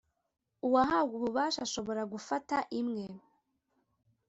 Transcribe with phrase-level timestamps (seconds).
[0.65, 3.05] uwahawe ububasha ashobora gufata imwe